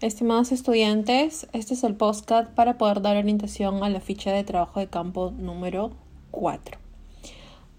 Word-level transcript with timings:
Estimados 0.00 0.52
estudiantes, 0.52 1.48
este 1.52 1.74
es 1.74 1.82
el 1.82 1.96
postcard 1.96 2.54
para 2.54 2.78
poder 2.78 3.02
dar 3.02 3.16
orientación 3.16 3.82
a 3.82 3.88
la 3.88 3.98
ficha 3.98 4.30
de 4.30 4.44
trabajo 4.44 4.78
de 4.78 4.86
campo 4.86 5.32
número 5.36 5.90
4. 6.30 6.78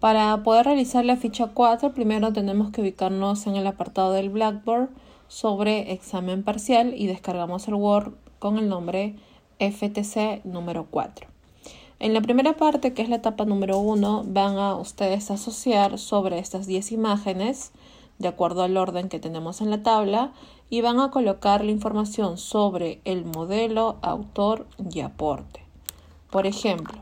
Para 0.01 0.43
poder 0.43 0.65
realizar 0.65 1.05
la 1.05 1.15
ficha 1.15 1.51
4, 1.53 1.93
primero 1.93 2.33
tenemos 2.33 2.71
que 2.71 2.81
ubicarnos 2.81 3.47
en 3.47 3.55
el 3.55 3.65
apartado 3.65 4.11
del 4.11 4.29
Blackboard 4.29 4.89
sobre 5.29 5.93
examen 5.93 6.43
parcial 6.43 6.93
y 6.93 7.07
descargamos 7.07 7.69
el 7.69 7.75
Word 7.75 8.15
con 8.39 8.57
el 8.57 8.67
nombre 8.67 9.15
FTC 9.59 10.43
número 10.43 10.87
4. 10.91 11.25
En 11.99 12.13
la 12.13 12.19
primera 12.19 12.57
parte, 12.57 12.93
que 12.93 13.01
es 13.01 13.07
la 13.07 13.15
etapa 13.15 13.45
número 13.45 13.79
1, 13.79 14.25
van 14.27 14.57
a 14.57 14.75
ustedes 14.75 15.31
asociar 15.31 15.97
sobre 15.97 16.39
estas 16.39 16.67
10 16.67 16.91
imágenes, 16.91 17.71
de 18.19 18.27
acuerdo 18.27 18.61
al 18.61 18.77
orden 18.77 19.09
que 19.09 19.19
tenemos 19.19 19.61
en 19.61 19.71
la 19.71 19.81
tabla, 19.81 20.33
y 20.69 20.81
van 20.81 20.99
a 20.99 21.09
colocar 21.09 21.65
la 21.65 21.71
información 21.71 22.37
sobre 22.37 23.01
el 23.05 23.25
modelo, 23.25 23.97
autor 24.01 24.67
y 24.93 24.99
aporte. 24.99 25.63
Por 26.29 26.45
ejemplo, 26.45 26.99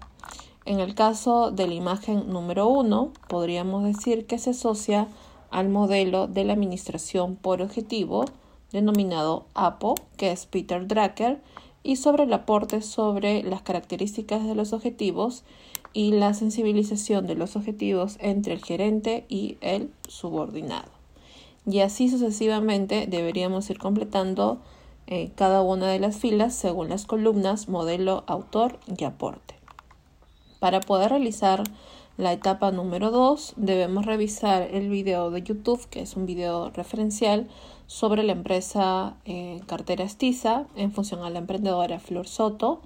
en 0.66 0.80
el 0.80 0.96
caso 0.96 1.52
de 1.52 1.68
la 1.68 1.74
imagen 1.74 2.30
número 2.30 2.68
1, 2.68 3.12
podríamos 3.28 3.84
decir 3.84 4.26
que 4.26 4.38
se 4.38 4.52
asocia 4.52 5.08
al 5.50 5.70
modelo 5.70 6.28
de 6.28 6.46
la 6.46 6.54
administración 6.54 7.36
por 7.36 7.62
objetivo, 7.62 8.26
denominado 8.72 9.46
APO, 9.54 9.96
que 10.18 10.32
es 10.32 10.46
Peter 10.46 10.88
Drucker, 10.88 11.42
y 11.84 11.96
sobre 11.96 12.24
el 12.24 12.34
aporte 12.34 12.82
sobre 12.82 13.44
las 13.44 13.62
características 13.62 14.46
de 14.46 14.56
los 14.56 14.74
objetivos 14.74 15.44
y 15.94 16.12
la 16.12 16.34
sensibilización 16.34 17.28
de 17.28 17.36
los 17.36 17.56
objetivos 17.56 18.18
entre 18.20 18.54
el 18.54 18.64
gerente 18.64 19.26
y 19.30 19.58
el 19.62 19.92
subordinado 20.08 20.97
y 21.70 21.82
así 21.82 22.10
sucesivamente 22.10 23.08
deberíamos 23.08 23.70
ir 23.70 23.78
completando 23.78 24.60
eh, 25.06 25.32
cada 25.36 25.62
una 25.62 25.88
de 25.88 26.00
las 26.00 26.18
filas 26.18 26.56
según 26.56 26.90
las 26.90 27.06
columnas 27.06 27.68
modelo, 27.68 28.24
autor 28.26 28.80
y 28.98 29.04
aporte. 29.04 29.56
Para 30.60 30.80
poder 30.80 31.12
realizar 31.12 31.64
la 32.18 32.34
etapa 32.34 32.72
número 32.72 33.12
2 33.12 33.54
debemos 33.58 34.06
revisar 34.06 34.64
el 34.64 34.90
video 34.90 35.30
de 35.30 35.44
YouTube, 35.44 35.86
que 35.90 36.02
es 36.02 36.16
un 36.16 36.26
video 36.26 36.72
referencial 36.72 37.48
sobre 37.86 38.24
la 38.24 38.32
empresa 38.32 39.16
eh, 39.26 39.62
Cartera 39.68 40.04
Estiza 40.04 40.66
en 40.76 40.92
función 40.92 41.24
a 41.24 41.30
la 41.30 41.40
emprendedora 41.40 42.00
Flor 42.00 42.28
Soto 42.28 42.82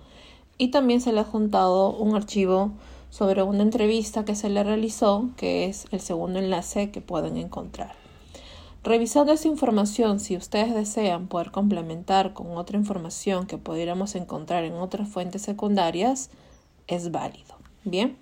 y 0.58 0.70
también 0.70 1.02
se 1.02 1.14
le 1.14 1.22
ha 1.22 1.24
juntado 1.24 1.92
un 1.92 2.16
archivo 2.16 2.72
sobre 3.10 3.44
una 3.44 3.62
entrevista 3.62 4.26
que 4.26 4.36
se 4.36 4.50
le 4.50 4.64
realizó, 4.64 5.30
que 5.38 5.66
es 5.66 5.86
el 5.92 6.02
segundo 6.02 6.40
enlace 6.40 6.92
que 6.92 7.02
pueden 7.02 7.38
encontrar. 7.38 8.02
Revisando 8.84 9.32
esa 9.32 9.48
información, 9.48 10.20
si 10.20 10.36
ustedes 10.36 10.74
desean 10.74 11.28
poder 11.28 11.52
complementar 11.52 12.34
con 12.34 12.58
otra 12.58 12.80
información 12.80 13.46
que 13.46 13.60
pudiéramos 13.60 14.16
encontrar 14.16 14.64
en 14.64 14.74
otras 14.74 15.08
fuentes 15.08 15.44
secundarias, 15.44 16.32
es 16.88 17.12
válido. 17.12 17.54
Bien, 17.84 18.18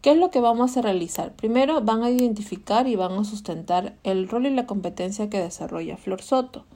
¿qué 0.00 0.12
es 0.12 0.16
lo 0.16 0.30
que 0.30 0.38
vamos 0.38 0.76
a 0.76 0.82
realizar? 0.82 1.32
Primero 1.32 1.80
van 1.80 2.04
a 2.04 2.10
identificar 2.10 2.86
y 2.86 2.94
van 2.94 3.14
a 3.14 3.24
sustentar 3.24 3.96
el 4.04 4.28
rol 4.28 4.46
y 4.46 4.50
la 4.50 4.64
competencia 4.66 5.28
que 5.28 5.40
desarrolla 5.40 5.96
Flor 5.96 6.22
Soto. 6.22 6.66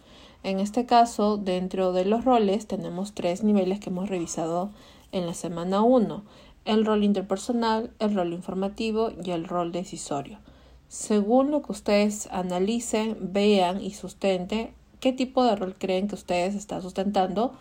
En 0.42 0.58
este 0.58 0.84
caso, 0.84 1.36
dentro 1.36 1.92
de 1.92 2.06
los 2.06 2.24
roles 2.24 2.66
tenemos 2.66 3.14
tres 3.14 3.44
niveles 3.44 3.78
que 3.78 3.90
hemos 3.90 4.08
revisado 4.08 4.70
en 5.12 5.26
la 5.26 5.34
semana 5.34 5.82
1. 5.82 6.24
El 6.64 6.84
rol 6.84 7.04
interpersonal, 7.04 7.92
el 8.00 8.12
rol 8.12 8.32
informativo 8.32 9.12
y 9.24 9.30
el 9.30 9.46
rol 9.46 9.70
decisorio 9.70 10.40
según 10.88 11.50
lo 11.50 11.62
que 11.62 11.72
ustedes 11.72 12.28
analicen, 12.30 13.16
vean 13.20 13.80
y 13.80 13.92
sustenten 13.92 14.72
qué 15.00 15.12
tipo 15.12 15.44
de 15.44 15.56
rol 15.56 15.74
creen 15.78 16.08
que 16.08 16.14
ustedes 16.14 16.54
están 16.54 16.82
sustentando 16.82 17.52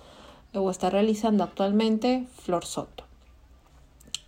o 0.54 0.70
está 0.70 0.90
realizando 0.90 1.44
actualmente 1.44 2.28
Flor 2.38 2.66
Soto. 2.66 3.04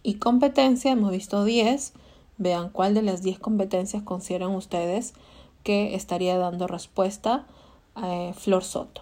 Y 0.04 0.16
competencia, 0.16 0.92
hemos 0.92 1.12
visto 1.12 1.44
10. 1.44 1.94
Vean 2.38 2.70
cuál 2.70 2.94
de 2.94 3.02
las 3.02 3.24
10 3.24 3.40
competencias 3.40 4.04
consideran 4.04 4.52
ustedes 4.52 5.14
que 5.64 5.96
estaría 5.96 6.38
dando 6.38 6.68
respuesta 6.68 7.46
a 7.96 8.14
eh, 8.14 8.34
Flor 8.34 8.64
Soto. 8.64 9.02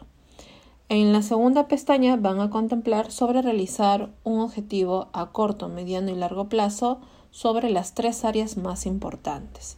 En 0.90 1.12
la 1.12 1.22
segunda 1.22 1.68
pestaña 1.68 2.16
van 2.18 2.40
a 2.40 2.50
contemplar 2.50 3.12
sobre 3.12 3.42
realizar 3.42 4.12
un 4.24 4.40
objetivo 4.40 5.08
a 5.12 5.32
corto, 5.32 5.68
mediano 5.68 6.12
y 6.12 6.16
largo 6.16 6.50
plazo 6.50 7.00
sobre 7.32 7.70
las 7.70 7.96
tres 7.96 8.24
áreas 8.24 8.58
más 8.58 8.86
importantes. 8.86 9.78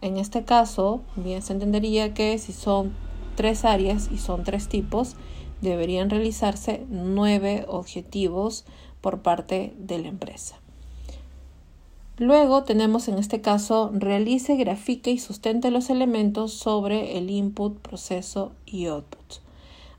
En 0.00 0.16
este 0.16 0.44
caso, 0.44 1.00
bien 1.16 1.42
se 1.42 1.52
entendería 1.52 2.14
que 2.14 2.38
si 2.38 2.52
son 2.52 2.94
tres 3.34 3.64
áreas 3.64 4.08
y 4.12 4.18
son 4.18 4.44
tres 4.44 4.68
tipos, 4.68 5.16
deberían 5.60 6.10
realizarse 6.10 6.84
nueve 6.90 7.64
objetivos 7.68 8.64
por 9.00 9.22
parte 9.22 9.74
de 9.78 9.98
la 9.98 10.08
empresa. 10.08 10.56
Luego 12.18 12.64
tenemos 12.64 13.08
en 13.08 13.18
este 13.18 13.42
caso 13.42 13.90
realice, 13.92 14.56
grafique 14.56 15.10
y 15.10 15.18
sustente 15.18 15.70
los 15.70 15.90
elementos 15.90 16.52
sobre 16.54 17.18
el 17.18 17.28
input, 17.28 17.78
proceso 17.78 18.52
y 18.64 18.86
output. 18.86 19.40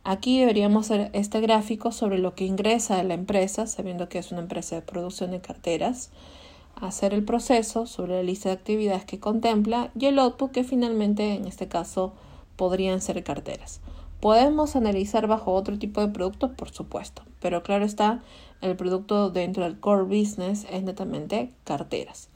Aquí 0.04 0.40
deberíamos 0.40 0.90
hacer 0.90 1.12
este 1.14 1.42
gráfico 1.42 1.92
sobre 1.92 2.18
lo 2.18 2.34
que 2.34 2.46
ingresa 2.46 3.00
a 3.00 3.04
la 3.04 3.14
empresa, 3.14 3.68
sabiendo 3.68 4.10
que 4.10 4.18
es 4.18 4.32
una 4.32 4.42
empresa 4.42 4.78
de 4.78 4.82
producción 4.82 5.32
de 5.32 5.42
carteras, 5.42 6.10
hacer 6.82 7.14
el 7.14 7.24
proceso 7.24 7.86
sobre 7.86 8.16
la 8.16 8.24
lista 8.24 8.50
de 8.50 8.56
actividades 8.56 9.06
que 9.06 9.20
contempla 9.20 9.92
y 9.98 10.06
el 10.06 10.20
output 10.20 10.52
que 10.52 10.64
finalmente 10.64 11.36
en 11.36 11.46
este 11.46 11.68
caso 11.68 12.14
podrían 12.56 13.02
ser 13.02 13.24
carteras. 13.24 13.82
Podemos 14.20 14.76
analizar 14.76 15.28
bajo 15.28 15.54
otro 15.54 15.78
tipo 15.78 16.02
de 16.02 16.08
productos, 16.08 16.52
por 16.52 16.72
supuesto, 16.72 17.22
pero 17.40 17.62
claro 17.62 17.86
está, 17.86 18.24
el 18.62 18.76
producto 18.76 19.30
dentro 19.30 19.64
del 19.64 19.80
core 19.80 20.04
business 20.04 20.66
es 20.72 20.84
netamente 20.84 21.52
carteras. 21.64 22.30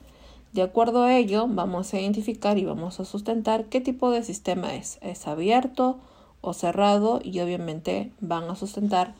De 0.54 0.62
acuerdo 0.62 1.04
a 1.04 1.16
ello, 1.16 1.48
vamos 1.48 1.94
a 1.94 2.00
identificar 2.00 2.58
y 2.58 2.66
vamos 2.66 3.00
a 3.00 3.06
sustentar 3.06 3.66
qué 3.66 3.80
tipo 3.80 4.12
de 4.12 4.22
sistema 4.22 4.76
es. 4.76 5.00
¿Es 5.02 5.26
abierto 5.28 6.00
o 6.42 6.54
cerrado? 6.54 7.22
Y 7.24 7.40
obviamente 7.40 8.12
van 8.20 8.50
a 8.50 8.56
sustentar 8.56 9.16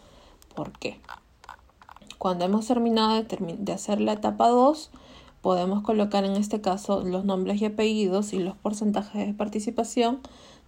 por 0.56 0.78
qué. 0.78 1.00
Cuando 2.22 2.46
hemos 2.46 2.68
terminado 2.68 3.24
de, 3.24 3.74
hacer 3.74 4.00
la 4.00 4.14
etapa 4.14 4.48
2, 4.48 4.92
podemos 5.42 5.82
colocar 5.82 6.24
en 6.24 6.34
este 6.34 6.62
caso 6.62 7.02
los 7.02 7.26
nombres 7.26 7.60
y 7.60 7.66
apellidos 7.66 8.34
y 8.34 8.38
los 8.38 8.56
porcentajes 8.56 9.26
de 9.26 9.34
participación 9.34 10.20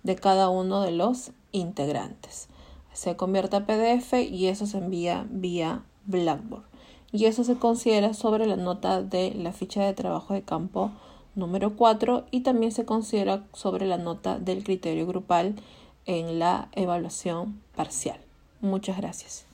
de 0.01 0.15
cada 0.15 0.49
uno 0.49 0.81
de 0.81 0.89
los 0.89 1.29
integrantes. 1.51 2.47
Se 2.91 3.15
convierte 3.15 3.55
a 3.55 3.67
PDF 3.67 4.13
y 4.31 4.47
eso 4.47 4.65
se 4.65 4.79
envía 4.79 5.27
vía 5.29 5.83
Blackboard. 6.07 6.63
Y 7.11 7.25
eso 7.25 7.43
se 7.43 7.53
considera 7.53 8.15
sobre 8.15 8.47
la 8.47 8.55
nota 8.55 9.03
de 9.03 9.35
la 9.35 9.53
ficha 9.53 9.83
de 9.83 9.93
trabajo 9.93 10.33
de 10.33 10.41
campo 10.41 10.89
número 11.35 11.75
4 11.75 12.25
y 12.31 12.39
también 12.39 12.71
se 12.71 12.85
considera 12.85 13.43
sobre 13.53 13.85
la 13.85 13.99
nota 13.99 14.39
del 14.39 14.63
criterio 14.63 15.05
grupal 15.05 15.57
en 16.07 16.39
la 16.39 16.69
evaluación 16.71 17.61
parcial. 17.75 18.19
Muchas 18.59 18.97
gracias. 18.97 19.52